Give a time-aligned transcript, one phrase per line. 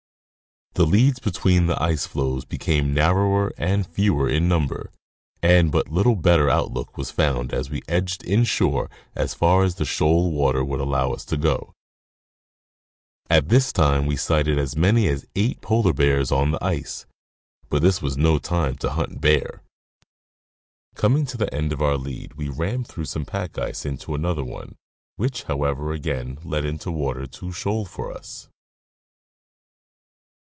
[0.75, 4.89] The leads between the ice floes became narrower and fewer in number,
[5.43, 9.83] and but little better outlook was found as we edged inshore as far as the
[9.83, 11.73] shoal water would allow us to go.
[13.29, 17.05] At this time we sighted as many as eight polar bears on the ice,
[17.69, 19.61] but this was no time to hunt "bear."
[20.95, 24.45] Coming to the end of our lead we rammed through some pack ice into another
[24.45, 24.77] one,
[25.17, 28.47] which, however, again led into water too shoal for us.